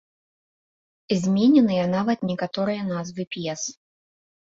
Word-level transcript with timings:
Змененыя 1.21 1.85
нават 1.95 2.19
некаторыя 2.33 2.91
назвы 2.93 3.31
п'ес. 3.37 3.61